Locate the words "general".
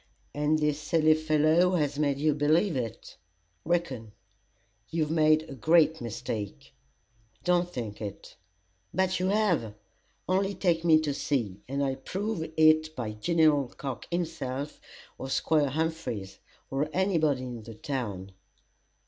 13.11-13.67